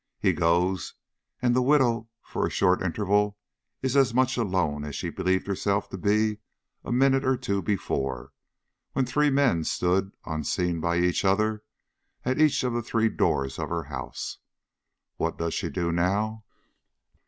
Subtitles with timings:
[0.19, 0.95] He goes,
[1.43, 3.37] and the widow for a short interval
[3.83, 6.39] is as much alone as she believed herself to be
[6.83, 8.33] a minute or two before
[8.93, 11.63] when three men stood, unseen by each other,
[12.25, 14.39] at each of the three doors of her house.
[15.17, 16.45] What does she do now?